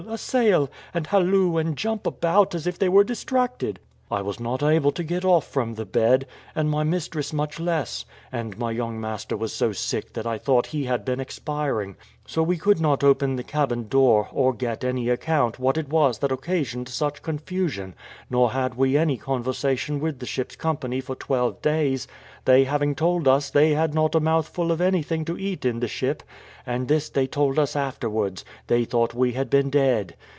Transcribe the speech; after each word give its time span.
a 0.09 0.17
sail!' 0.17 0.67
and 0.95 1.05
halloo 1.07 1.57
and 1.57 1.77
jump 1.77 2.07
about 2.07 2.55
as 2.55 2.65
if 2.65 2.79
they 2.79 2.89
were 2.89 3.03
distracted. 3.03 3.79
I 4.09 4.23
was 4.23 4.39
not 4.41 4.61
able 4.61 4.91
to 4.93 5.03
get 5.05 5.23
off 5.23 5.47
from 5.47 5.75
the 5.75 5.85
bed, 5.85 6.25
and 6.53 6.69
my 6.69 6.83
mistress 6.83 7.31
much 7.31 7.61
less; 7.61 8.03
and 8.29 8.57
my 8.57 8.71
young 8.71 8.99
master 8.99 9.37
was 9.37 9.53
so 9.53 9.71
sick 9.71 10.11
that 10.13 10.27
I 10.27 10.37
thought 10.37 10.65
he 10.67 10.83
had 10.83 11.05
been 11.05 11.21
expiring; 11.21 11.95
so 12.25 12.43
we 12.43 12.57
could 12.57 12.81
not 12.81 13.05
open 13.05 13.37
the 13.37 13.43
cabin 13.43 13.87
door, 13.87 14.27
or 14.33 14.51
get 14.51 14.83
any 14.83 15.07
account 15.07 15.59
what 15.59 15.77
it 15.77 15.87
was 15.87 16.19
that 16.19 16.31
occasioned 16.31 16.89
such 16.89 17.21
confusion; 17.21 17.95
nor 18.29 18.51
had 18.51 18.75
we 18.75 18.93
had 18.95 19.03
any 19.03 19.15
conversation 19.17 20.01
with 20.01 20.19
the 20.19 20.25
ship's 20.25 20.57
company 20.57 20.99
for 20.99 21.15
twelve 21.15 21.61
days, 21.61 22.05
they 22.43 22.65
having 22.65 22.95
told 22.95 23.29
us 23.29 23.49
that 23.49 23.57
they 23.59 23.71
had 23.75 23.93
not 23.93 24.13
a 24.13 24.19
mouthful 24.19 24.73
of 24.73 24.81
anything 24.81 25.23
to 25.23 25.37
eat 25.37 25.63
in 25.63 25.79
the 25.79 25.87
ship; 25.87 26.21
and 26.65 26.89
this 26.89 27.07
they 27.09 27.27
told 27.27 27.57
us 27.57 27.77
afterwards 27.77 28.43
they 28.67 28.83
thought 28.83 29.13
we 29.13 29.31
had 29.31 29.49
been 29.49 29.69
dead. 29.69 30.13